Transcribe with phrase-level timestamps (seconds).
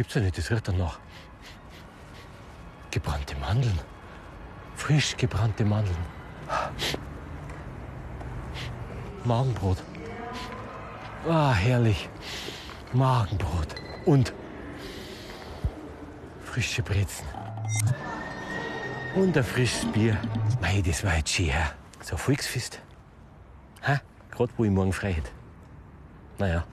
[0.00, 0.98] gibt's ja nicht, das riecht danach.
[2.90, 3.78] Gebrannte Mandeln.
[4.74, 5.98] Frisch gebrannte Mandeln.
[9.24, 9.76] Magenbrot.
[11.28, 12.08] Ah, herrlich.
[12.94, 13.74] Magenbrot.
[14.06, 14.32] Und
[16.46, 17.26] frische Brezen.
[19.16, 20.16] Und ein frisches Bier.
[20.62, 21.74] Mei, das war jetzt schön, her.
[22.00, 22.80] So ein Volksfest.
[23.82, 23.98] Hä?
[24.30, 25.30] Gerade wo ich morgen frei hätte.
[26.38, 26.64] Naja.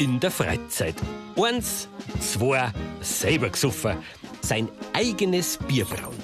[0.00, 0.94] In der Freizeit.
[1.36, 1.86] Eins,
[2.20, 3.98] zwei, selber gesoffen.
[4.40, 6.16] Sein eigenes Bier brauen.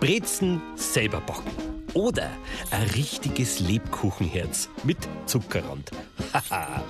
[0.00, 1.52] Brezen selber backen.
[1.94, 2.28] Oder
[2.72, 5.92] ein richtiges Lebkuchenherz mit Zuckerrand.
[6.32, 6.82] Haha.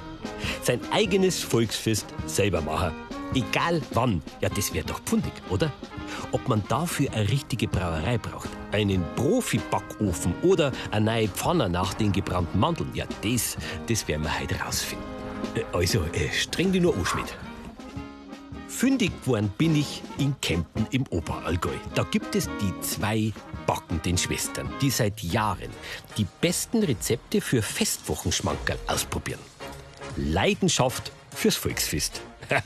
[0.62, 2.95] Sein eigenes Volksfest selber machen.
[3.34, 4.22] Egal wann.
[4.41, 5.70] Ja, das wäre doch pfundig, oder?
[6.33, 12.12] Ob man dafür eine richtige Brauerei braucht, einen Profi-Backofen oder eine neue Pfanne nach den
[12.12, 13.58] gebrannten Mandeln, ja, das,
[13.89, 15.14] das werden wir heute rausfinden.
[15.55, 17.37] Äh, Also, äh, streng dich nur an, Schmidt.
[18.69, 21.75] Fündig geworden bin ich in Kempten im Oberallgäu.
[21.95, 23.33] Da gibt es die zwei
[23.67, 25.70] backenden Schwestern, die seit Jahren
[26.19, 29.39] die besten Rezepte für Festwochenschmankerl ausprobieren.
[30.17, 32.20] Leidenschaft fürs Volksfest.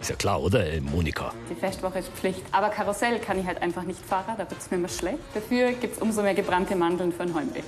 [0.00, 1.32] Ist ja klar, oder, äh, Monika?
[1.48, 2.42] Die Festwoche ist Pflicht.
[2.50, 5.20] Aber Karussell kann ich halt einfach nicht fahren, da wird es mir immer schlecht.
[5.32, 7.62] Dafür gibt es umso mehr gebrannte Mandeln für den Heimweg.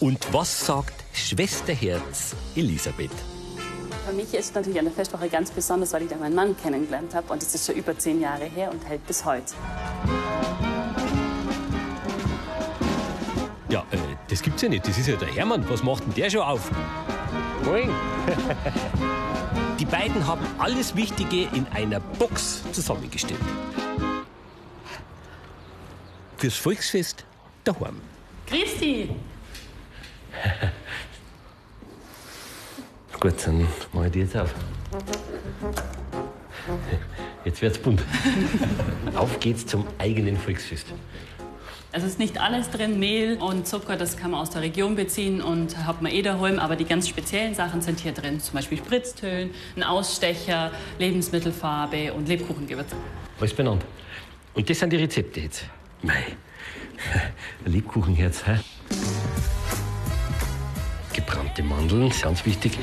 [0.00, 3.10] Und was sagt Schwesterherz Elisabeth?
[4.06, 7.14] Für mich ist natürlich an der Festwoche ganz besonders, weil ich da meinen Mann kennengelernt
[7.14, 7.32] habe.
[7.32, 9.54] Und das ist schon über zehn Jahre her und hält bis heute.
[13.70, 13.96] Ja, äh,
[14.28, 14.86] das gibt's ja nicht.
[14.86, 15.68] Das ist ja der Hermann.
[15.68, 16.70] Was macht denn der schon auf?
[17.64, 17.90] Moin.
[19.80, 23.40] Die beiden haben alles Wichtige in einer Box zusammengestellt.
[26.36, 27.24] Fürs Volksfest
[27.64, 28.00] daheim.
[28.46, 29.10] Christi!
[33.20, 34.54] Gut, dann mache ich die jetzt auf.
[37.44, 38.02] Jetzt wird's bunt.
[39.14, 40.86] auf geht's zum eigenen Volksfest.
[41.92, 44.96] Also es ist nicht alles drin, Mehl und Zucker, das kann man aus der Region
[44.96, 46.58] beziehen und hat man eh daheim.
[46.58, 48.38] Aber die ganz speziellen Sachen sind hier drin.
[48.38, 52.88] Zum Beispiel Spritztönen, ein Ausstecher, Lebensmittelfarbe und Lebkuchengewürz.
[53.40, 53.82] Alles benannt.
[54.52, 55.64] Und das sind die Rezepte jetzt.
[56.02, 56.24] Mei,
[57.64, 58.58] Lebkuchenherz, hä?
[61.16, 62.78] Gebrannte Mandeln, ganz wichtig.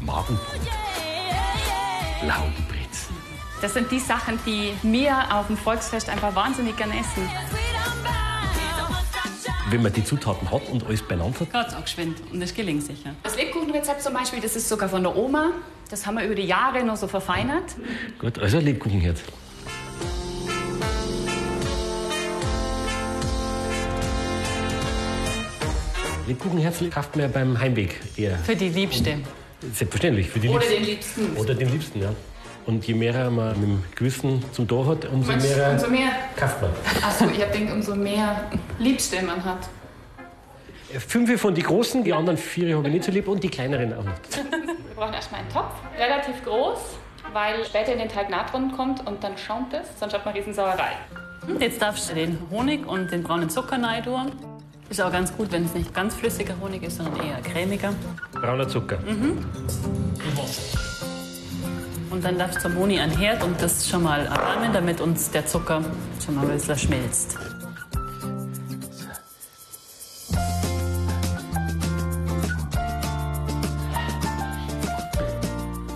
[0.00, 0.60] Magenbrot.
[2.24, 3.16] Laugenbrezen.
[3.60, 7.28] Das sind die Sachen, die wir auf dem Volksfest einfach wahnsinnig gern essen.
[9.70, 13.10] Wenn man die Zutaten hat und alles beieinander hat, Geht's auch geschwind und ist gelingsicher.
[13.24, 15.50] Das Lebkuchenrezept zum Beispiel, das ist sogar von der Oma.
[15.90, 17.74] Das haben wir über die Jahre noch so verfeinert.
[18.20, 18.64] gut, also ein
[26.28, 26.80] Lebkuchenherz.
[26.80, 28.36] Lebkuchenherz kauft man ja beim Heimweg eher.
[28.38, 29.18] Für die Liebste.
[29.74, 30.74] Selbstverständlich, für die Oder Liebsten.
[30.76, 31.36] den Liebsten.
[31.36, 32.10] Oder den Liebsten, ja.
[32.66, 36.10] Und je mehr man mit dem Gewissen zum Tor hat, umso mehr Umso mehr.
[36.36, 36.70] kauft man.
[37.02, 38.44] Achso, ich hab gedacht, umso mehr
[38.78, 39.68] Liebste man hat.
[41.06, 43.92] Fünf von die großen, die anderen vier habe ich nicht so lieb und die kleineren
[43.94, 44.12] auch noch.
[44.12, 46.78] Wir brauchen erstmal einen Topf, relativ groß,
[47.32, 50.92] weil später in den Teig Natron kommt und dann schaumt es, sonst hat man Riesensauerei.
[51.58, 54.32] Jetzt darfst du den Honig und den braunen Zucker rein tun.
[54.90, 57.92] Ist auch ganz gut, wenn es nicht ganz flüssiger Honig ist, sondern eher cremiger.
[58.32, 58.98] Brauner Zucker.
[62.10, 65.00] Und dann darfst du zum Honig an den Herd und das schon mal erwärmen, damit
[65.02, 65.84] uns der Zucker
[66.24, 67.36] schon mal ein bisschen schmilzt.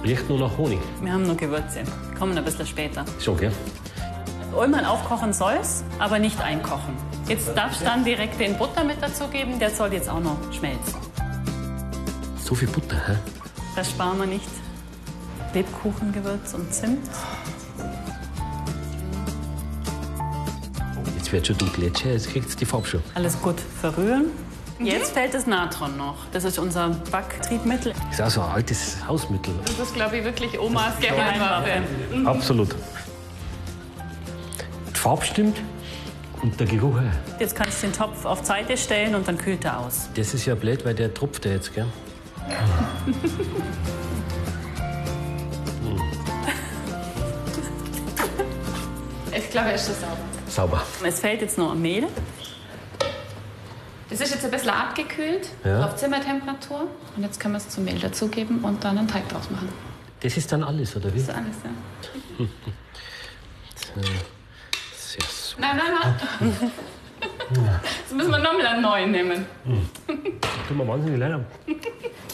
[0.05, 0.81] Riecht nur nach Honig.
[1.01, 1.83] Wir haben noch Gewürze,
[2.19, 3.05] kommen ein bisschen später.
[3.19, 3.53] Schon, gell?
[4.59, 6.95] Einmal aufkochen soll's, aber nicht einkochen.
[7.27, 10.95] Jetzt darfst du dann direkt den Butter mit dazugeben, der soll jetzt auch noch schmelzen.
[12.43, 13.17] So viel Butter, hä?
[13.75, 14.49] Das sparen wir nicht.
[15.55, 17.09] Lebkuchengewürz und Zimt.
[21.17, 21.85] Jetzt wird schon dunkel.
[21.85, 23.03] Jetzt, jetzt kriegt die Farbe schon.
[23.15, 24.27] Alles gut verrühren.
[24.79, 26.17] Jetzt fällt das Natron noch.
[26.33, 27.93] Das ist unser Backtriebmittel.
[28.11, 29.55] Ist auch so ein altes Hausmittel.
[29.65, 31.83] Das ist, glaube ich, wirklich Omas Geheimwaffe.
[32.25, 32.75] Absolut.
[35.03, 35.59] Die Farbe stimmt
[36.43, 36.97] und der Geruch.
[36.97, 37.41] auch.
[37.41, 40.09] Jetzt kannst du den Topf auf Seite stellen und dann kühlt er aus.
[40.15, 41.87] Das ist ja blöd, weil der tropft ja jetzt, gell?
[49.37, 50.51] Ich glaube, er ist das auch.
[50.51, 50.83] Sauber.
[51.05, 52.07] Es fällt jetzt noch Mehl.
[54.11, 55.87] Das ist jetzt ein bisschen abgekühlt Ja.
[55.87, 56.83] auf Zimmertemperatur.
[57.17, 59.69] Und jetzt können wir es zum Mehl dazugeben und dann einen Teig draus machen.
[60.21, 61.19] Das ist dann alles, oder wie?
[61.19, 61.57] Das ist alles,
[62.39, 62.47] ja.
[63.95, 64.03] Sehr
[65.59, 66.73] Nein, nein, nein.
[68.01, 69.47] Jetzt müssen wir nochmal einen neuen nehmen.
[70.69, 71.41] Tut mir wahnsinnig leid.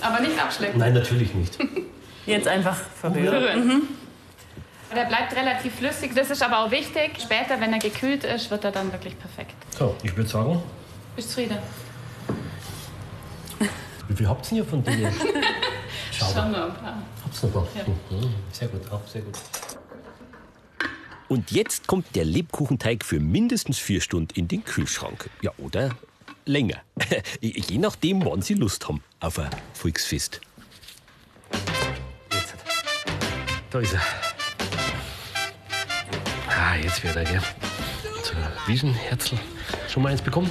[0.01, 0.79] Aber nicht abschlecken.
[0.79, 1.59] Nein, natürlich nicht.
[2.27, 3.67] Jetzt einfach verrühren.
[3.67, 3.83] Mhm.
[4.95, 6.15] Der bleibt relativ flüssig.
[6.15, 7.21] Das ist aber auch wichtig.
[7.21, 9.55] Später, wenn er gekühlt ist, wird er dann wirklich perfekt.
[9.79, 10.63] So, ich würde sagen,
[11.17, 11.59] Bist zufrieden?
[14.09, 15.13] wie viel habt ihr denn von denen?
[16.13, 17.03] Schau Schon noch ein paar.
[17.25, 17.69] Hab's noch gemacht.
[18.11, 18.35] Mhm.
[18.53, 19.35] Sehr gut, auch sehr gut.
[21.29, 25.29] Und jetzt kommt der Lebkuchenteig für mindestens vier Stunden in den Kühlschrank.
[25.43, 25.91] Ja, oder
[26.47, 26.79] länger.
[27.41, 30.41] Je nachdem, wann Sie Lust haben auf ein Volksfest.
[32.33, 32.55] Jetzt.
[33.71, 34.01] Da ist er.
[36.49, 37.43] Ah, jetzt wird er, gell?
[38.23, 38.33] So,
[38.67, 39.37] Wiesenherzl.
[39.89, 40.51] Schon mal eins bekommen?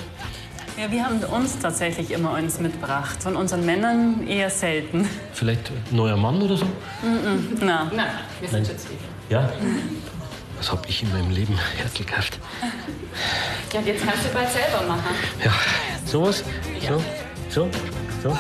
[0.80, 3.24] Ja, wir haben uns tatsächlich immer eins mitgebracht.
[3.24, 5.10] Von unseren Männern eher selten.
[5.34, 6.68] Vielleicht ein neuer Mann oder so?
[7.60, 7.92] Na.
[7.96, 8.08] Nein,
[8.40, 9.02] wir sind Schutzliebe.
[9.30, 9.52] Ja.
[10.58, 12.40] Was hab ich in meinem Leben Herzl gehabt?
[13.72, 15.16] Ja, jetzt kannst du bald selber machen.
[15.44, 15.54] Ja,
[16.06, 16.44] sowas.
[16.88, 17.04] So,
[17.50, 17.70] so,
[18.24, 18.38] so.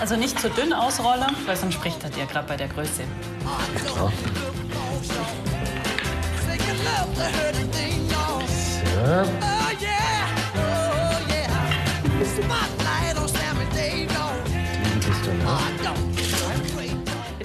[0.00, 3.02] Also nicht zu dünn ausrollen, weil sonst spricht er dir gerade bei der Größe.
[3.94, 4.12] Klar.
[4.12, 5.24] So.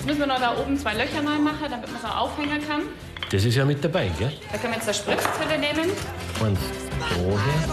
[0.10, 2.82] Müssen wir noch da oben zwei Löcher reinmachen, damit man so aufhängen kann.
[3.32, 4.34] Das ist ja mit dabei, gell?
[4.52, 5.92] Da können wir jetzt eine Spritzhülle nehmen.
[6.40, 6.58] Und
[7.20, 7.70] eins.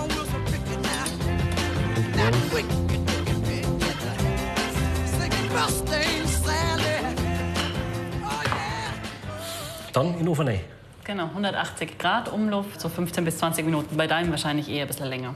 [9.94, 10.60] Dann in den Ofen rein.
[11.04, 13.96] Genau, 180 Grad Umluft, so 15 bis 20 Minuten.
[13.96, 15.34] Bei deinem wahrscheinlich eher ein bisschen länger.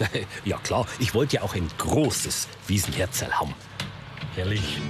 [0.44, 3.54] Ja klar, ich wollte ja auch ein großes Wiesenherzl haben.
[4.34, 4.80] Herrlich.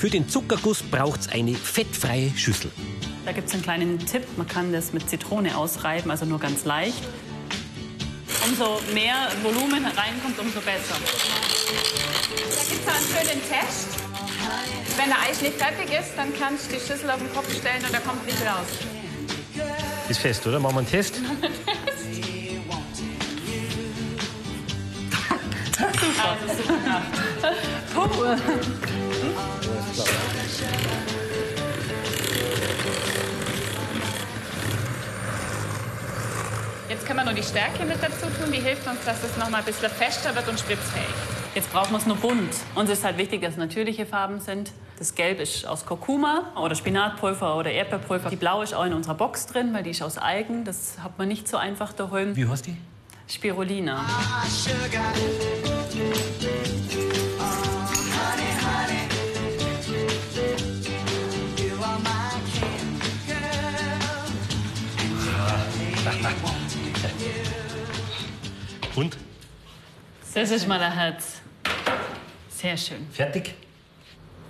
[0.00, 2.70] Für den Zuckerguss braucht's eine fettfreie Schüssel.
[3.26, 6.64] Da gibt es einen kleinen Tipp, man kann das mit Zitrone ausreiben, also nur ganz
[6.64, 7.02] leicht.
[8.48, 10.96] Umso mehr Volumen reinkommt, umso besser.
[10.96, 13.88] Da gibt es einen schönen Test.
[14.96, 17.84] Wenn der Eis nicht fertig ist, dann kannst du die Schüssel auf den Kopf stellen
[17.84, 18.68] und da kommt nicht raus.
[20.08, 20.60] Ist fest, oder?
[20.60, 21.20] Machen wir einen Test?
[26.22, 27.06] Also super gemacht.
[27.94, 28.99] Puh.
[36.88, 38.52] Jetzt können wir noch die Stärke mit dazu tun.
[38.52, 41.04] Die hilft uns, dass es noch mal ein bisschen fester wird und spritzfähig.
[41.54, 42.54] Jetzt brauchen wir es nur bunt.
[42.74, 44.72] Uns ist halt wichtig, dass es natürliche Farben sind.
[44.98, 48.28] Das Gelb ist aus Kurkuma oder Spinatpulver oder Erdbeerpulver.
[48.28, 50.64] Die Blaue ist auch in unserer Box drin, weil die ist aus Algen.
[50.64, 52.36] Das hat man nicht so einfach daheim.
[52.36, 52.76] Wie heißt die?
[53.26, 54.04] Spirulina.
[69.00, 69.16] Und?
[70.34, 71.40] Das ist mal ein Herz.
[72.50, 73.06] Sehr schön.
[73.10, 73.54] Fertig?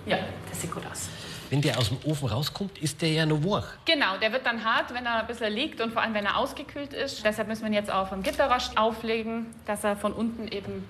[0.05, 0.17] Ja,
[0.49, 1.07] das sieht gut aus.
[1.49, 3.65] Wenn der aus dem Ofen rauskommt, ist der ja noch wach.
[3.85, 6.37] Genau, der wird dann hart, wenn er ein bisschen liegt und vor allem, wenn er
[6.37, 7.23] ausgekühlt ist.
[7.23, 10.83] Deshalb müssen wir ihn jetzt auch vom Gitterrost auflegen, dass er von unten eben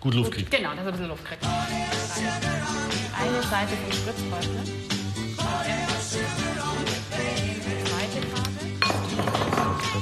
[0.00, 0.50] Gut Luft kriegt.
[0.50, 1.44] genau, dass er ein bisschen Luft kriegt.
[1.44, 5.93] Eine Seite vom Spritzbeutel.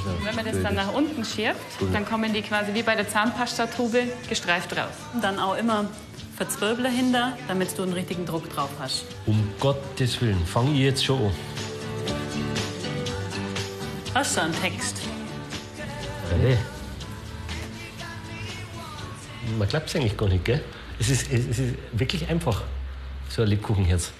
[0.05, 1.55] Und Wenn man das dann nach unten schiebt,
[1.93, 4.91] dann kommen die quasi wie bei der Zahnpastatube gestreift raus.
[5.21, 5.85] Dann auch immer
[6.35, 9.05] verzwirbeln hinter, damit du einen richtigen Druck drauf hast.
[9.25, 11.31] Um Gottes Willen, fange ich jetzt schon an.
[14.13, 15.01] Hast du einen Text?
[16.29, 16.57] Hey.
[19.57, 20.63] Man glaubt es eigentlich gar nicht, gell?
[20.99, 22.61] Es ist, es ist wirklich einfach,
[23.29, 24.11] so ein Lebkuchenherz.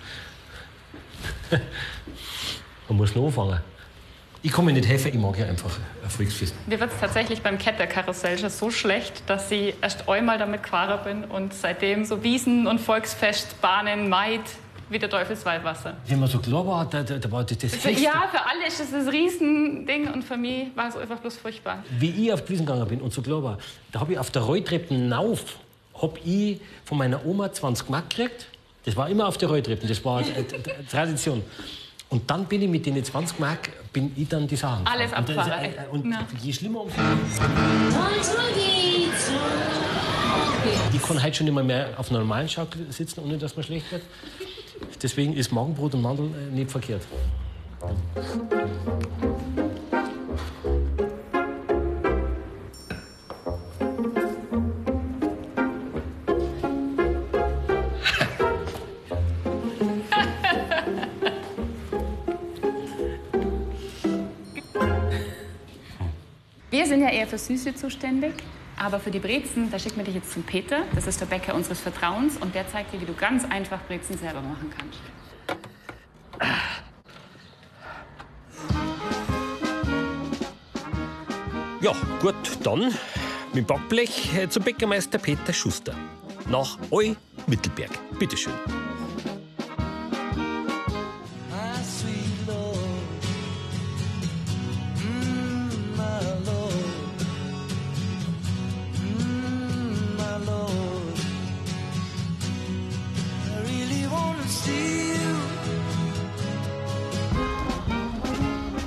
[2.89, 3.72] Man muss noch anfangen.
[4.45, 5.71] Ich mir nicht helfen, ich mag ja einfach
[6.03, 6.53] ein Volksfest.
[6.67, 10.99] Mir wird es tatsächlich beim Ketterkarussell schon so schlecht, dass ich erst einmal damit gefahren
[11.05, 14.41] bin und seitdem so Wiesen- und Volksfestbahnen meid
[14.89, 15.95] wie der Teufelsweihwasser.
[16.05, 18.01] Wie man so klar war, da, da, da war das, das Fest.
[18.01, 21.81] Ja, für alle ist das ein Riesending und für mich war es einfach bloß furchtbar.
[21.97, 23.57] Wie ich auf die Wiesen gegangen bin und so klar war,
[23.93, 25.57] da habe ich auf der Rolltreppe rauf,
[26.01, 28.47] habe ich von meiner Oma 20 Mark gekriegt.
[28.83, 30.21] Das war immer auf der Rolltreppe, das war
[30.91, 31.43] Tradition.
[32.13, 34.85] Und dann bin ich mit den 20 Mark, bin ich dann die Sachen.
[34.85, 35.25] Alles gefahren.
[35.25, 36.27] und, abgefahren, äh, Und Na.
[36.43, 36.95] je schlimmer umso
[40.93, 44.03] Ich kann heute schon nicht mehr, auf normalen Schaukel sitzen, ohne dass man schlecht wird.
[45.01, 47.01] Deswegen ist Magenbrot und Mandel äh, nicht verkehrt.
[67.33, 68.33] Wir sind ja eher für Süße zuständig.
[68.77, 70.83] Aber für die Brezen, da schicken wir dich jetzt zum Peter.
[70.95, 72.37] Das ist der Bäcker unseres Vertrauens.
[72.37, 74.99] Und der zeigt dir, wie du ganz einfach Brezen selber machen kannst.
[81.81, 82.93] Ja, gut, dann
[83.53, 85.95] mit Backblech äh, zum Bäckermeister Peter Schuster.
[86.49, 87.13] Nach Eu
[87.47, 87.91] Mittelberg.
[88.19, 88.53] Bitteschön.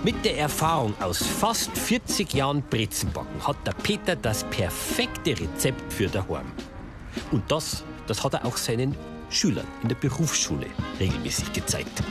[0.06, 6.06] Mit der Erfahrung aus fast 40 Jahren Brezenbacken hat der Peter das perfekte Rezept für
[6.06, 6.46] daheim.
[7.32, 8.94] Und das, das hat er auch seinen
[9.30, 10.66] Schülern in der Berufsschule
[11.00, 12.04] regelmäßig gezeigt.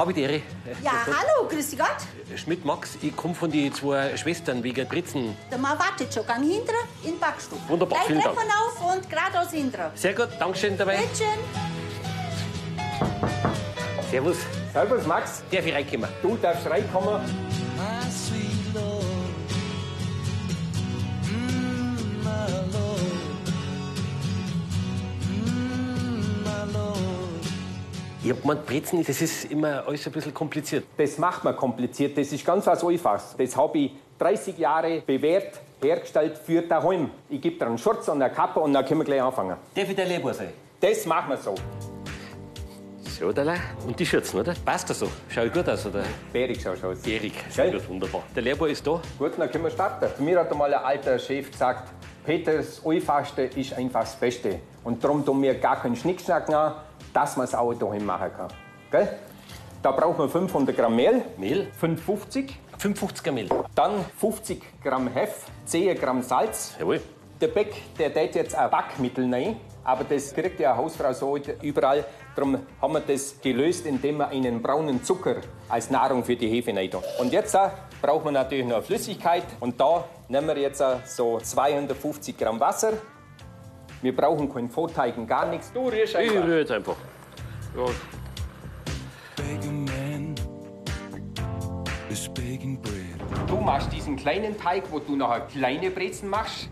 [0.00, 0.40] Habe ich die Ehre.
[0.82, 2.38] Ja, hallo, grüß Gott.
[2.38, 5.36] Schmidt Max, ich komme von den zwei Schwestern wegen Brezen.
[5.50, 6.26] Der Mann wartet schon.
[6.26, 6.72] Gang hinter
[7.04, 7.60] in den Backstube.
[7.68, 8.34] Wunderbar, Gleich vielen Dank.
[8.34, 9.92] Treppen auf und geradeaus hinter.
[9.94, 10.96] Sehr gut, Dankeschön dabei.
[10.96, 11.26] Bitte schön.
[14.10, 14.38] Servus.
[14.72, 16.08] Servus Max, Darf ich reinkommen?
[16.22, 17.20] du darfst reinkommen.
[28.30, 30.84] Ich hab gemeint, Brezen, das ist immer alles ein bisschen kompliziert.
[30.96, 33.34] Das macht man kompliziert, das ist ganz was Einfaches.
[33.36, 37.10] Das habe ich 30 Jahre bewährt, hergestellt für daheim.
[37.28, 39.56] Ich gebe dir einen Schurz und eine Kappe und dann können wir gleich anfangen.
[39.74, 40.50] Darf ich der Leber sein?
[40.80, 41.56] Das machen wir so.
[43.18, 43.52] So, da
[43.84, 44.54] Und die Schürzen, oder?
[44.64, 45.08] Passt das so?
[45.28, 46.04] Schau ich gut aus, oder?
[46.32, 47.04] Bärig schau schon aus.
[47.04, 48.22] Erik, sehr gut, wunderbar.
[48.36, 49.02] Der Lehrbar ist da.
[49.18, 50.06] Gut, dann können wir starten.
[50.16, 51.90] Zu mir hat einmal ein alter Chef gesagt,
[52.24, 54.60] Peters Einfachste ist einfach das Beste.
[54.84, 56.74] Und darum tun wir gar keinen Schnickschnack an,
[57.12, 58.48] dass man es auch daheim machen kann.
[58.90, 59.08] Gell?
[59.82, 63.48] Da brauchen wir 500 Gramm Mehl, Mehl, 550, 55er Mehl.
[63.74, 67.00] dann 50 Gramm Heff, 10 Gramm Salz, Jawohl.
[67.40, 71.38] Der Beck, der tät jetzt ein Backmittel rein, aber das kriegt ja eine Hausfrau so
[71.62, 72.04] überall.
[72.36, 75.36] Darum haben wir das gelöst, indem wir einen braunen Zucker
[75.70, 77.02] als Nahrung für die Hefe rein tun.
[77.18, 77.70] Und jetzt äh,
[78.02, 82.92] brauchen wir natürlich noch Flüssigkeit und da nehmen wir jetzt äh, so 250 Gramm Wasser.
[84.02, 85.72] Wir brauchen keinen Vorteigen, gar nichts.
[85.72, 86.44] Du rührst Ich einfach.
[86.44, 86.96] rühre jetzt einfach.
[92.82, 93.48] Bread.
[93.48, 96.68] Du machst diesen kleinen Teig, wo du nachher kleine Brezen machst.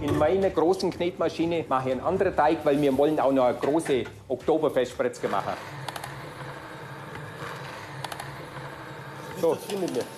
[0.00, 3.58] In meiner großen Knetmaschine mache ich einen anderen Teig, weil wir wollen auch noch eine
[3.58, 5.52] große Oktoberfestspritzke machen.
[9.40, 9.56] So,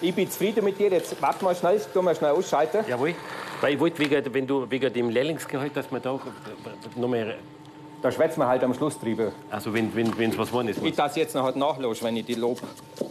[0.00, 0.90] ich bin zufrieden mit dir.
[0.90, 2.84] Jetzt warte mal schnell, tu mal schnell ausschalten.
[2.88, 3.14] Jawohl.
[3.62, 6.19] Weil ich wollte, wegen, wenn du, wegen dem Lehrlingsgehalt, dass man da
[6.97, 7.37] noch mehr.
[8.02, 9.31] Da schwätzen wir halt am Schluss drüber.
[9.52, 10.83] Also, wenn es wenn, was geworden ist.
[10.83, 12.61] Ich das jetzt noch halt nachlos, wenn ich die lob.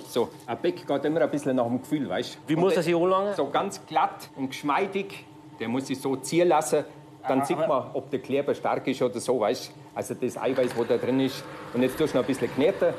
[0.09, 2.93] So, ein Beck geht immer ein bisschen nach dem Gefühl, weißt Wie muss er sich
[2.93, 3.33] anlangen?
[3.33, 5.23] So ganz glatt und geschmeidig.
[5.57, 6.83] Der muss sich so ziehen lassen.
[7.25, 10.83] Dann sieht man, ob der Kleber stark ist oder so, weißt Also das Eiweiß, wo
[10.83, 11.45] da drin ist.
[11.73, 12.93] Und jetzt tust du noch ein bisschen kneten.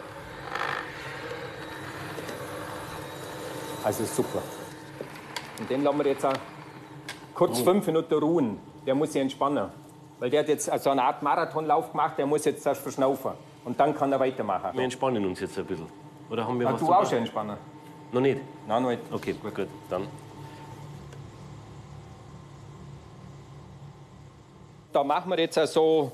[3.85, 4.41] Also super.
[5.59, 6.33] Und den lassen wir jetzt auch
[7.43, 8.61] kurz fünf Minuten ruhen.
[8.87, 9.69] Der muss sich entspannen.
[10.21, 13.33] Weil der hat jetzt so eine Art Marathonlauf gemacht, der muss jetzt erst verschnaufen.
[13.65, 14.71] Und dann kann er weitermachen.
[14.75, 15.89] Wir entspannen uns jetzt ein bisschen.
[16.31, 17.57] Oder haben wir Ah, was du auch schon entspannen?
[18.13, 18.41] Noch nicht?
[18.69, 19.03] Nein, noch nicht.
[19.11, 19.67] Okay, gut, gut.
[19.91, 20.07] Dann.
[24.93, 26.13] Da machen wir jetzt so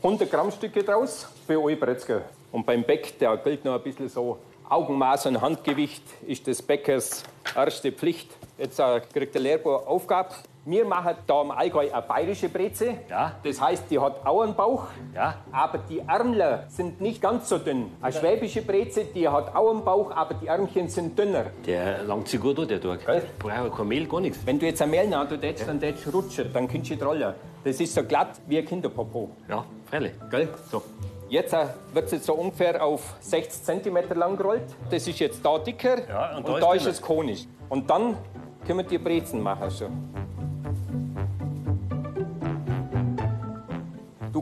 [0.00, 2.22] 100 Gramm Stücke draus für alle Bretzke.
[2.52, 4.38] Und beim Beck, der gilt noch ein bisschen so
[4.68, 7.24] Augenmaß und Handgewicht, ist des Bäckers
[7.56, 8.30] erste Pflicht.
[8.58, 10.34] Jetzt äh, kriegt der Lehrbuhr Aufgabe.
[10.64, 12.94] Wir machen da im Allgäu eine bayerische Breze.
[13.10, 13.32] Ja.
[13.42, 14.84] Das heißt, die hat auch einen Bauch.
[15.12, 15.34] Ja.
[15.50, 17.90] Aber die Ärmler sind nicht ganz so dünn.
[18.00, 21.46] Eine schwäbische Breze, die hat auch einen Bauch, aber die Ärmchen sind dünner.
[21.66, 23.04] Der langt sich gut an, der Tag.
[23.04, 23.22] Gell?
[23.40, 24.38] Braucht kein Mehl, gar nichts.
[24.46, 27.04] Wenn du jetzt ein Mehl nach, du tätst, dann tätst du rutschen, dann kannst du
[27.04, 27.34] rollen.
[27.64, 29.30] Das ist so glatt wie ein Kinderpopo.
[29.48, 30.12] Ja, freilich.
[30.30, 30.48] Gell?
[30.70, 30.82] So.
[31.28, 34.62] Jetzt äh, wird es so ungefähr auf 60 cm lang gerollt.
[34.90, 37.46] Das ist jetzt da dicker Ja, und und, da da, ist ist es konisch.
[37.68, 38.16] Und dann
[38.64, 40.12] können wir die Brezen machen schon.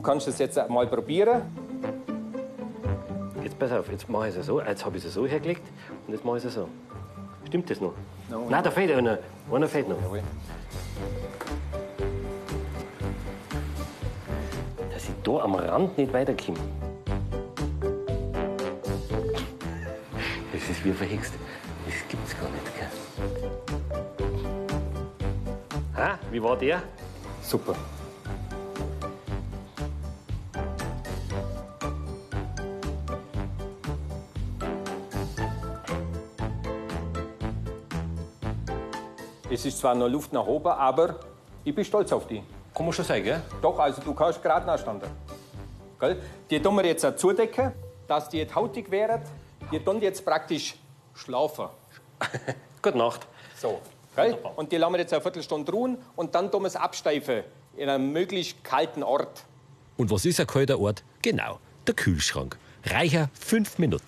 [0.01, 1.43] Du kannst es jetzt mal probieren.
[3.43, 4.59] Jetzt pass auf, jetzt mache ich es so.
[4.59, 5.61] Jetzt habe ich es so hergelegt
[6.07, 6.67] und jetzt mache ich es so.
[7.47, 7.93] Stimmt das noch?
[8.49, 9.19] Nein, da fehlt einer.
[9.53, 9.97] Einer fehlt noch.
[14.91, 16.57] Dass ich da am Rand nicht weiterkomme.
[20.51, 21.35] Das ist wie verhext.
[21.85, 22.89] Das gibt's gar nicht, gell?
[25.95, 26.81] Ha, wie war der?
[27.43, 27.75] Super.
[39.53, 41.19] Es ist zwar noch Luft nach oben, aber
[41.65, 42.41] ich bin stolz auf die.
[42.73, 43.41] Kann man schon sagen, gell?
[43.61, 45.09] Doch, also du kannst gerade nachstanden.
[45.99, 46.21] Gell?
[46.49, 47.73] Die tun wir jetzt auch zudecken,
[48.07, 49.21] dass die jetzt hautig werden.
[49.69, 50.75] Die tun jetzt praktisch
[51.13, 51.65] schlafen.
[52.81, 53.27] Gute Nacht.
[53.57, 53.81] So.
[54.15, 54.37] Gell?
[54.55, 57.43] Und die lassen wir jetzt eine Viertelstunde ruhen und dann tun wir es absteifen
[57.75, 59.43] in einem möglichst kalten Ort.
[59.97, 61.03] Und was ist ein kalter Ort?
[61.21, 62.57] Genau, der Kühlschrank.
[62.85, 64.05] Reicher fünf Minuten.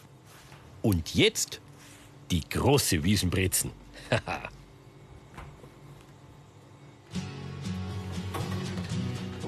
[0.82, 1.60] Und jetzt
[2.32, 3.72] die große Wiesenbrezen.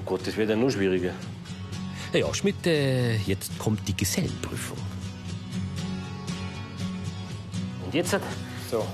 [0.06, 1.12] Gott, das wird ja noch schwieriger.
[2.12, 4.78] Ja, Schmidt, äh, jetzt kommt die Gesellenprüfung.
[7.84, 8.12] Und jetzt?
[8.12, 8.22] hat-
[8.70, 8.86] So.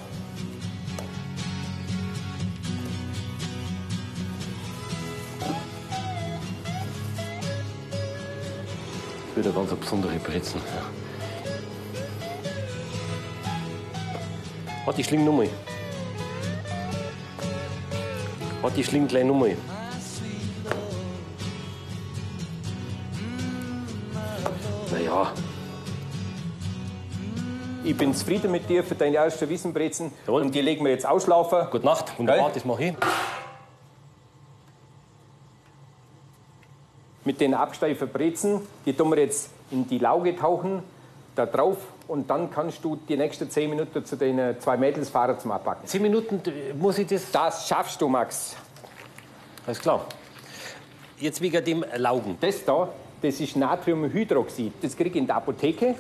[9.37, 10.61] Wieder ganz eine besondere Brezen.
[10.77, 10.83] Ja.
[14.85, 15.49] Warte, ich schling nochmal.
[18.61, 19.57] Warte, ich schling gleich nochmal.
[27.93, 30.13] Ich bin zufrieden mit dir für deine erste Wiesenbrezen.
[30.27, 30.41] Jawohl.
[30.41, 31.69] Und die legen wir jetzt ausschlafen.
[31.71, 32.19] gute Nacht.
[32.19, 32.55] Wunderbar, Gell?
[32.55, 32.95] das mache ich.
[37.27, 40.83] Mit den abgesteiften Brezen, die tun wir jetzt in die Lauge tauchen,
[41.35, 41.77] da drauf.
[42.09, 45.87] Und dann kannst du die nächsten zehn Minuten zu den zwei Mädels fahren zum Abpacken.
[45.87, 47.31] Zehn Minuten äh, muss ich das.
[47.31, 48.57] Das schaffst du, Max.
[49.67, 50.07] Alles klar.
[51.19, 52.39] Jetzt wegen dem Laugen.
[52.41, 52.89] Das da,
[53.21, 54.73] das ist Natriumhydroxid.
[54.81, 55.95] Das krieg ich in der Apotheke.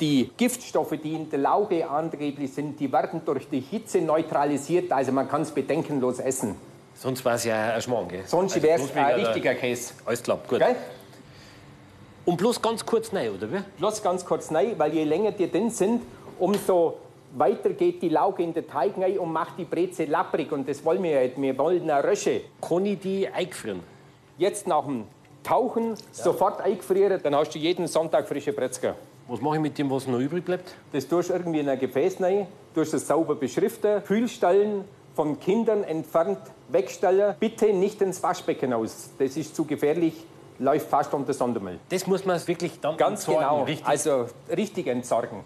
[0.00, 4.92] Die Giftstoffe, die in der Lauge angeblich sind, die werden durch die Hitze neutralisiert.
[4.92, 6.54] Also man kann es bedenkenlos essen.
[6.94, 8.22] Sonst war es ja ein Schmarrn, gell?
[8.26, 9.94] Sonst Also wäre es ein richtiger Käse.
[10.04, 10.58] Alles klar, gut.
[10.58, 10.76] Gell?
[12.24, 13.58] Und bloß ganz kurz rein, oder wie?
[13.78, 16.02] Bloß ganz kurz nein, weil je länger die drin sind,
[16.38, 16.98] umso
[17.34, 20.50] weiter geht die Lauge in den Teig rein und macht die Breze lapprig.
[20.52, 21.40] Und das wollen wir ja nicht.
[21.40, 22.42] Wir wollen eine Rösche.
[22.60, 23.80] Kann ich die eingefrieren?
[24.36, 25.04] Jetzt nach dem
[25.42, 28.94] Tauchen sofort eingefrieren, dann hast du jeden Sonntag frische Bretzger.
[29.28, 30.74] Was mache ich mit dem, was noch übrig bleibt?
[30.92, 35.84] Das tust du irgendwie in ein Gefäß rein, tust es sauber beschriften, kühlstellen, von Kindern
[35.84, 36.38] entfernt
[36.68, 37.34] wegstellen.
[37.38, 39.10] Bitte nicht ins Waschbecken aus.
[39.18, 40.14] Das ist zu gefährlich,
[40.58, 41.78] läuft fast unter Sondermüll.
[41.90, 43.64] Das muss man wirklich dann Ganz entsorgen, genau.
[43.64, 43.86] Richtig.
[43.86, 45.40] Also richtig entsorgen.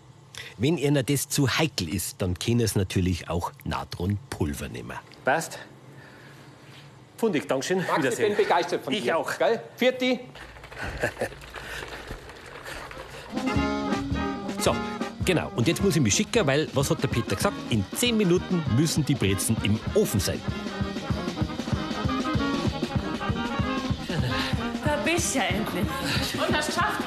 [0.59, 4.97] Wenn einer das zu heikel ist, dann kann es natürlich auch Natronpulver nehmen.
[5.25, 5.59] Passt.
[7.17, 7.79] Fundig, Dankeschön.
[7.79, 8.37] Max, ich bin Wiedersehen.
[8.37, 9.17] begeistert von Ich dir.
[9.17, 9.39] auch.
[9.39, 9.61] Gell?
[9.77, 10.21] Vierti.
[14.63, 14.77] So,
[15.25, 15.51] genau.
[15.57, 17.57] Und jetzt muss ich mich schicken, weil, was hat der Peter gesagt?
[17.71, 20.41] In zehn Minuten müssen die Brezen im Ofen sein.
[24.85, 25.87] Da bist du ja endlich.
[26.35, 27.03] Und hast geschafft.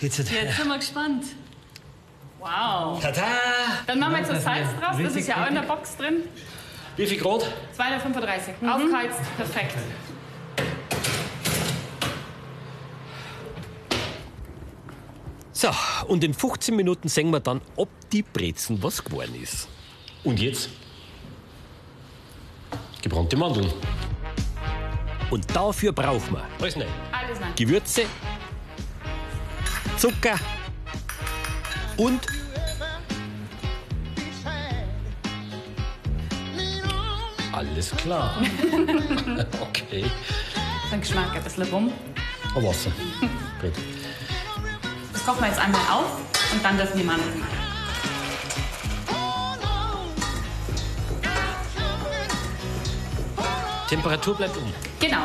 [0.00, 1.24] Jetzt, Jetzt sind wir gespannt.
[2.38, 3.00] Wow.
[3.02, 3.26] Tada!
[3.86, 4.96] Dann machen wir jetzt das Salz drauf.
[5.02, 6.22] Das ist ja auch in der Box drin.
[6.96, 7.46] Wie viel Grad?
[7.74, 8.54] 235.
[8.66, 9.20] Aufgeheizt.
[9.36, 9.74] Perfekt.
[15.60, 15.70] So,
[16.06, 19.66] und in 15 Minuten sehen wir dann, ob die Brezen was geworden ist.
[20.22, 20.70] Und jetzt?
[23.02, 23.68] Gebrannte Mandeln.
[25.30, 26.86] Und dafür brauchen wir Alles nein.
[27.10, 27.52] Alles nein.
[27.56, 28.02] Gewürze,
[29.96, 30.38] Zucker
[31.96, 32.20] und
[37.50, 38.40] Alles klar.
[39.60, 40.04] okay.
[40.92, 41.92] Den Geschmack ein bisschen rum.
[42.54, 42.92] Und Wasser.
[45.28, 46.06] Kochen wir jetzt einmal auf
[46.54, 47.58] und dann dürfen die Mandeln rein.
[53.90, 54.72] Temperatur bleibt um.
[54.98, 55.18] Genau.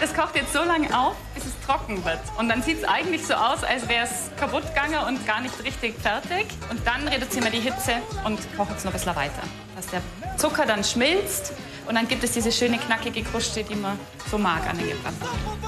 [0.00, 2.20] Das kocht jetzt so lange auf, bis es trocken wird.
[2.38, 5.60] Und dann sieht es eigentlich so aus, als wäre es kaputt gegangen und gar nicht
[5.64, 6.46] richtig fertig.
[6.70, 7.94] Und dann reduzieren wir die Hitze
[8.24, 9.42] und kochen es noch ein bisschen weiter.
[9.74, 10.02] Dass der
[10.36, 11.52] Zucker dann schmilzt
[11.88, 13.98] und dann gibt es diese schöne knackige Kruste, die man
[14.30, 15.67] so mag an den gebrannten.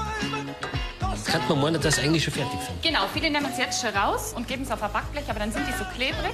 [1.31, 2.81] Könnte man meinen, dass eigentlich schon fertig sind.
[2.83, 5.51] Genau, viele nehmen es jetzt schon raus und geben es auf ein Backblech, aber dann
[5.51, 6.33] sind die so klebrig.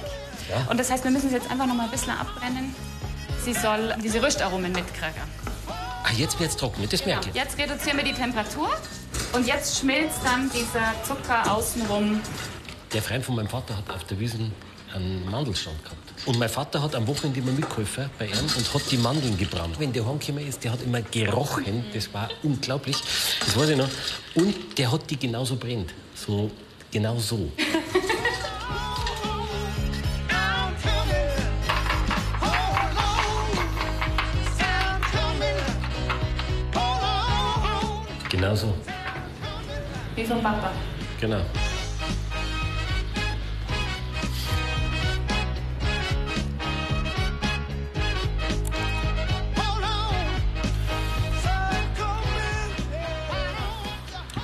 [0.68, 2.74] Und das heißt, wir müssen sie jetzt einfach noch mal ein bisschen abbrennen.
[3.44, 5.22] Sie soll diese Röstaromen mitkriegen.
[5.68, 6.86] Ah, jetzt wird es trocken.
[6.90, 7.34] Das merke ich.
[7.34, 8.70] Jetzt reduzieren wir die Temperatur
[9.32, 12.20] und jetzt schmilzt dann dieser Zucker außenrum.
[12.92, 14.52] Der Freund von meinem Vater hat auf der Wiesen
[14.94, 16.26] einen Mandelstand gehabt.
[16.26, 19.78] Und mein Vater hat am Wochenende immer mitgeholfen bei ihm und hat die Mandeln gebrannt.
[19.78, 21.84] Wenn der heimgekommen ist, der hat immer gerochen.
[21.92, 22.96] Das war unglaublich.
[23.40, 23.88] Das weiß ich noch.
[24.34, 25.94] Und der hat die genauso brennt.
[26.14, 26.50] So,
[26.90, 27.50] genau so.
[38.28, 38.74] Genau so.
[40.14, 40.70] Wie vom Papa.
[41.20, 41.40] Genau.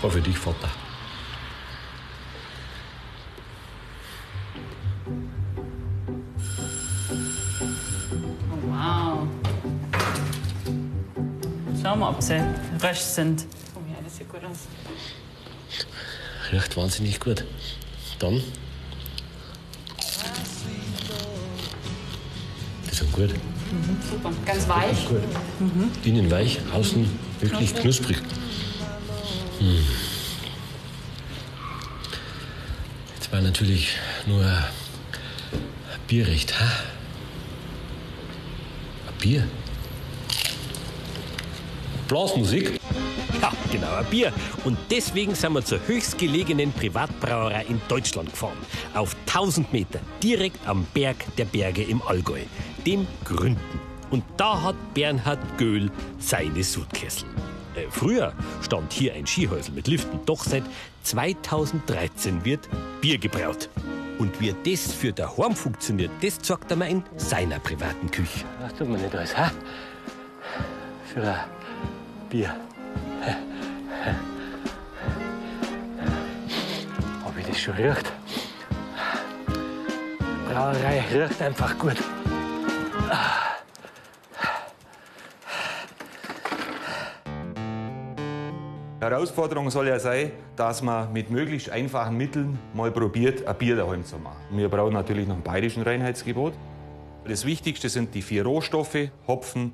[0.04, 0.68] War für dich, Vater.
[8.50, 9.26] Oh, wow.
[11.82, 12.34] Schauen wir, ob sie
[12.82, 13.46] recht sind.
[13.74, 14.68] Oh ja, das sieht gut aus.
[16.52, 17.42] Riecht wahnsinnig gut.
[18.18, 18.42] Dann.
[22.90, 23.30] Die sind gut.
[24.10, 24.32] Super.
[24.44, 25.08] Ganz weich.
[25.08, 25.22] Gut.
[26.04, 27.08] Innen weich, außen
[27.40, 28.18] wirklich knusprig.
[29.58, 29.84] Hm.
[33.14, 34.44] Jetzt war natürlich nur
[36.06, 36.58] Bierrecht.
[36.60, 36.64] Ha?
[39.08, 39.48] Ein Bier?
[42.08, 42.78] Blasmusik?
[43.40, 44.32] Ja, genau, ein Bier.
[44.64, 48.58] Und deswegen sind wir zur höchstgelegenen Privatbrauerei in Deutschland gefahren.
[48.94, 52.40] Auf 1000 Meter, direkt am Berg der Berge im Allgäu,
[52.86, 53.80] dem Gründen.
[54.10, 57.28] Und da hat Bernhard Göhl seine Sudkessel.
[57.74, 58.32] Äh, früher
[58.62, 60.64] stand hier ein Skihäusl mit Liften, doch seit
[61.02, 62.68] 2013 wird
[63.00, 63.68] Bier gebraut.
[64.18, 68.44] Und wie das für daheim funktioniert, das zeigt er mir in seiner privaten Küche.
[68.60, 69.50] Das tut man nicht alles, ha?
[71.12, 71.40] Für ein
[72.30, 72.54] Bier.
[77.24, 78.12] Aber wie das schon riecht.
[80.48, 81.96] Brauerei riecht einfach gut.
[89.10, 94.04] Herausforderung soll ja sein, dass man mit möglichst einfachen Mitteln mal probiert, ein Bier daheim
[94.04, 94.42] zu machen.
[94.50, 96.54] Wir brauchen natürlich noch ein bayerischen Reinheitsgebot.
[97.26, 99.72] Das Wichtigste sind die vier Rohstoffe: Hopfen,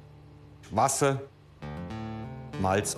[0.71, 1.21] Wasser,
[2.61, 2.97] Malz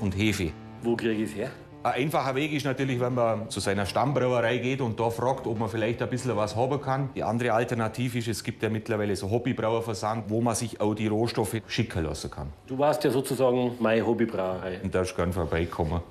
[0.00, 0.52] und Hefe.
[0.82, 1.50] Wo kriege ich es her?
[1.84, 5.58] Ein einfacher Weg ist natürlich, wenn man zu seiner Stammbrauerei geht und da fragt, ob
[5.58, 7.10] man vielleicht ein bisschen was haben kann.
[7.16, 11.08] Die andere Alternative ist, es gibt ja mittlerweile so Hobbybrauerversand, wo man sich auch die
[11.08, 12.52] Rohstoffe schicken lassen kann.
[12.68, 14.78] Du warst ja sozusagen meine Hobbybrauerei.
[14.80, 16.00] Und darfst gern vorbeikommen.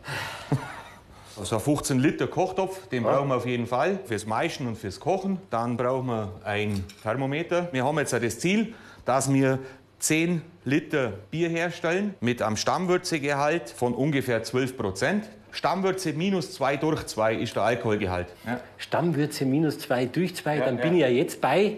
[1.40, 5.00] Also ein 15 Liter Kochtopf, den brauchen wir auf jeden Fall fürs Maischen und fürs
[5.00, 5.40] Kochen.
[5.50, 7.70] Dann brauchen wir ein Thermometer.
[7.72, 9.58] Wir haben jetzt auch das Ziel, dass wir
[10.00, 15.30] 10 Liter Bier herstellen mit einem Stammwürzegehalt von ungefähr 12 Prozent.
[15.52, 18.28] Stammwürze minus 2 durch 2 ist der Alkoholgehalt.
[18.46, 18.60] Ja.
[18.78, 20.82] Stammwürze minus zwei durch zwei, dann ja.
[20.82, 21.78] bin ich ja jetzt bei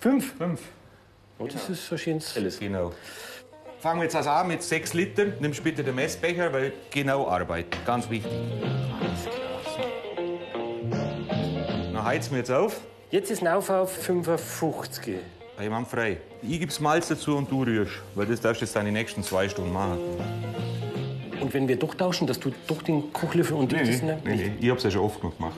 [0.00, 0.34] fünf.
[0.36, 0.60] Fünf.
[1.38, 2.20] Oh, das ist so schön.
[2.60, 2.92] Genau.
[3.80, 5.24] Fangen wir jetzt also an mit 6 Liter.
[5.40, 7.76] Nimmst bitte den Messbecher, weil genau arbeiten.
[7.84, 8.30] Ganz wichtig.
[11.92, 12.80] Dann heizen wir jetzt auf.
[13.10, 15.16] Jetzt ist Nauf auf 55.
[15.60, 16.18] Ich mach frei.
[16.42, 17.92] Ich gib's Malz dazu und du rührst.
[18.14, 19.98] Weil das darfst du jetzt dann die nächsten zwei Stunden machen.
[21.52, 24.24] Und wenn wir doch tauschen, dass du doch den Kochlöffel und ich das nee, nicht?
[24.24, 24.52] nee.
[24.58, 25.54] Ich hab's ja schon oft genug gemacht.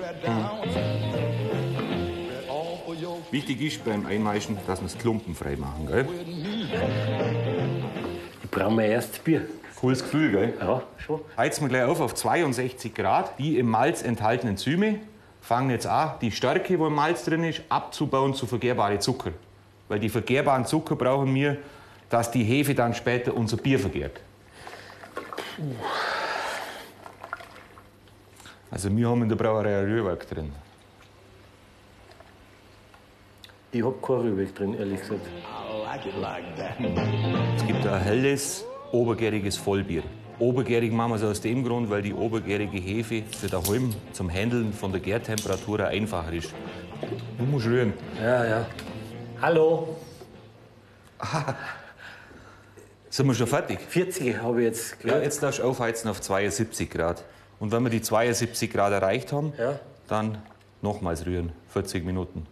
[3.30, 5.86] Wichtig ist beim Einmeischen, dass wir es klumpenfrei machen.
[5.86, 6.08] Gell?
[8.42, 9.42] Ich brauche mir erst Bier.
[9.80, 10.54] Cooles Gefühl, gell?
[10.60, 11.20] Ja, schon.
[11.36, 13.38] Heizen wir gleich auf auf 62 Grad.
[13.38, 14.98] Die im Malz enthaltenen Enzyme
[15.40, 19.30] fangen jetzt an, die Stärke, wo im Malz drin ist, abzubauen zu vergärbare Zucker.
[19.88, 21.58] Weil die vergärbaren Zucker brauchen wir,
[22.10, 24.20] dass die Hefe dann später unser Bier vergärt.
[28.70, 30.52] Also wir haben in der Brauerei ein Rührwerk drin.
[33.70, 35.26] Ich hab kein Rührweg drin, ehrlich gesagt.
[37.56, 40.02] Es gibt ein helles, obergäriges Vollbier.
[40.40, 44.72] Obergärig machen wir es aus dem Grund, weil die obergärige Hefe für daheim zum Handeln
[44.72, 46.52] von der Gärtemperatur einfacher ist.
[47.38, 47.92] Du musst rühren.
[48.20, 48.66] Ja, ja.
[49.40, 49.96] Hallo.
[53.14, 53.78] Sind wir schon fertig?
[53.80, 55.22] 40 habe ich jetzt Ja, gehört.
[55.22, 57.22] jetzt darfst du aufheizen auf 72 Grad.
[57.60, 59.78] Und wenn wir die 72 Grad erreicht haben, Ja.
[60.08, 60.42] dann
[60.82, 61.52] nochmals rühren.
[61.68, 62.44] 40 Minuten.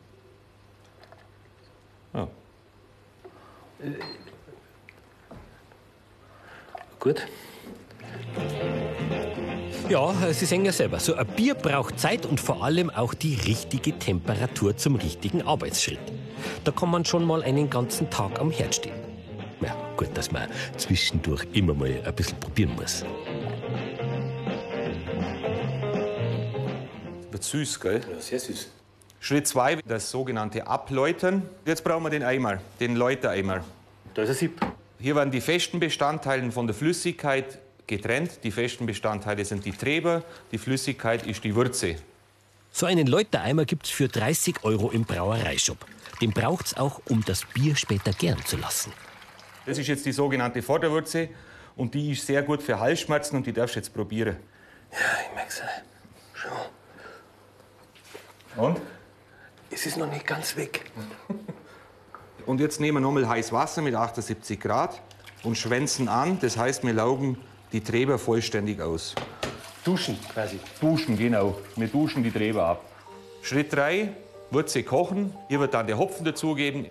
[2.15, 2.29] Ja.
[7.01, 7.27] Gut.
[9.89, 13.35] Ja, Sie sehen ja selber, so ein Bier braucht Zeit und vor allem auch die
[13.35, 15.99] richtige Temperatur zum richtigen Arbeitsschritt.
[16.63, 19.02] Da kann man schon mal einen ganzen Tag am Herd stehen.
[20.03, 23.05] Gut, dass man zwischendurch immer mal ein bisschen probieren muss.
[27.31, 28.01] Wird süß, gell?
[28.11, 28.69] Ja, sehr süß.
[29.21, 31.43] Schritt 2, das sogenannte Abläutern.
[31.65, 33.63] Jetzt brauchen wir den Eimer, den Läutereimer.
[34.15, 34.61] Da ist ein Sieb.
[34.99, 38.41] Hier werden die festen Bestandteile von der Flüssigkeit getrennt.
[38.43, 41.95] Die festen Bestandteile sind die Treber, die Flüssigkeit ist die Würze.
[42.73, 45.79] So einen Läutereimer gibt's für 30 Euro im Brauereishop.
[46.21, 48.93] Den braucht's auch, um das Bier später gären zu lassen.
[49.67, 51.29] Das ist jetzt die sogenannte Vorderwürze
[51.77, 54.37] und die ist sehr gut für Halsschmerzen und die darfst du jetzt probieren.
[54.93, 54.99] Ja,
[55.29, 55.63] ich merk's.
[56.35, 56.51] Schon.
[58.57, 58.81] Und?
[59.71, 60.91] Es ist noch nicht ganz weg.
[62.45, 65.01] Und jetzt nehmen wir nochmal heiß Wasser mit 78 Grad
[65.45, 66.39] und schwänzen an.
[66.41, 67.39] Das heißt, wir laugen
[67.71, 69.15] die Treber vollständig aus.
[69.85, 70.59] Duschen quasi.
[70.81, 71.57] Duschen, genau.
[71.77, 72.85] Wir duschen die Treber ab.
[73.43, 74.13] Schritt 3,
[74.51, 75.33] Wurzel kochen.
[75.49, 76.91] Hier wird dann der Hopfen dazugeben.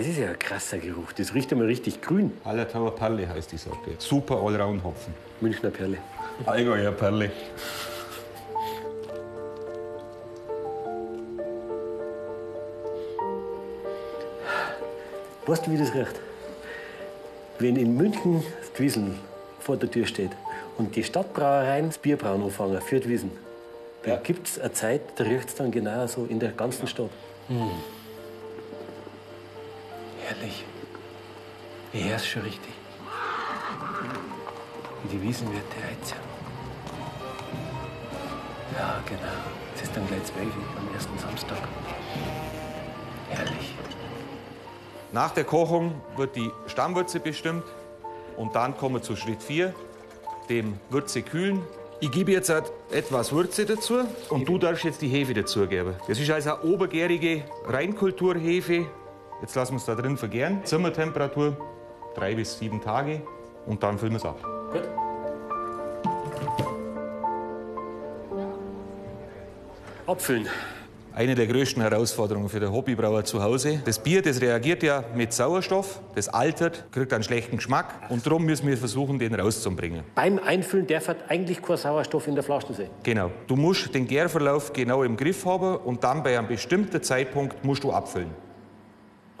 [0.00, 1.12] Das ist ja ein krasser Geruch.
[1.12, 2.32] Das riecht einmal richtig grün.
[2.42, 3.90] Hallertauer Perle heißt die Sorte.
[3.98, 5.12] Super Allround-Hopfen.
[5.42, 5.98] Münchner Perle.
[6.46, 7.30] Allgäuer Perle.
[15.44, 16.18] Weißt du, wie das riecht?
[17.58, 19.18] Wenn in München das Wiesn
[19.58, 20.30] vor der Tür steht
[20.78, 23.32] und die Stadtbrauereien das Bierbrauen anfangen für die Wiesn,
[24.04, 27.10] da gibt es eine Zeit, da riecht es dann genau so in der ganzen Stadt.
[30.30, 30.64] Herrlich.
[31.92, 32.72] Ich hör's schon richtig.
[35.02, 36.18] Wie die Wiesenwirte heizen.
[38.78, 39.20] Ja, genau.
[39.74, 41.58] Es ist dann gleich 12 Uhr am ersten Samstag.
[43.28, 43.74] Herrlich.
[45.10, 47.64] Nach der Kochung wird die Stammwürze bestimmt
[48.36, 49.74] und dann kommen wir zu Schritt 4,
[50.48, 51.60] dem Würze kühlen.
[51.98, 52.50] Ich gebe jetzt
[52.92, 55.96] etwas Würze dazu und du darfst jetzt die Hefe dazugeben.
[56.06, 58.86] Das ist also eine obergärige Reinkulturhefe.
[59.40, 60.64] Jetzt lassen wir es da drin vergären.
[60.64, 61.56] Zimmertemperatur
[62.14, 63.22] drei bis sieben Tage
[63.66, 64.42] und dann füllen wir es ab.
[64.72, 64.82] Gut.
[70.06, 70.48] Abfüllen.
[71.12, 73.82] Eine der größten Herausforderungen für den Hobbybrauer zu Hause.
[73.84, 78.44] Das Bier, das reagiert ja mit Sauerstoff, das altert, kriegt einen schlechten Geschmack und darum
[78.44, 80.04] müssen wir versuchen, den rauszubringen.
[80.14, 82.90] Beim Einfüllen darf halt eigentlich kein Sauerstoff in der Flasche sein.
[83.02, 83.30] Genau.
[83.48, 87.82] Du musst den Gärverlauf genau im Griff haben und dann bei einem bestimmten Zeitpunkt musst
[87.82, 88.30] du abfüllen.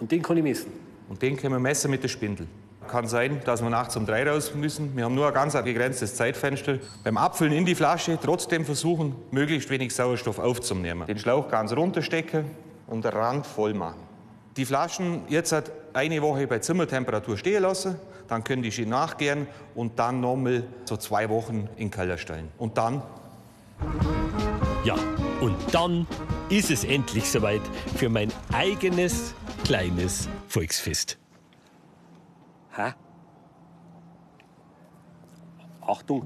[0.00, 0.72] Und den kann ich messen.
[1.08, 2.46] Und den können wir messen mit der Spindel.
[2.88, 4.96] Kann sein, dass wir nachts um drei raus müssen.
[4.96, 6.78] Wir haben nur ein ganz begrenztes Zeitfenster.
[7.04, 11.06] Beim Abfüllen in die Flasche trotzdem versuchen, möglichst wenig Sauerstoff aufzunehmen.
[11.06, 12.46] Den Schlauch ganz runterstecken
[12.86, 14.00] und den Rand voll machen.
[14.56, 17.96] Die Flaschen jetzt hat eine Woche bei Zimmertemperatur stehen lassen,
[18.28, 22.48] dann können die schön nachgären und dann nochmal so zwei Wochen in den Keller stellen.
[22.58, 23.02] Und dann
[24.84, 24.96] Ja,
[25.40, 26.06] und dann
[26.48, 27.62] ist es endlich soweit
[27.96, 29.34] für mein eigenes
[29.70, 31.16] kleines Volksfest.
[32.76, 32.92] Ha?
[35.80, 36.24] Achtung.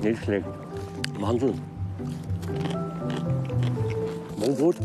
[0.00, 0.46] Nicht schlecht.
[1.18, 1.60] Mandeln.
[4.38, 4.76] Mandelbrot.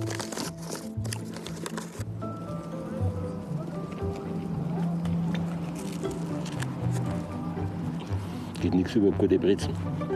[8.61, 10.08] Geht nichts über gute Brezen.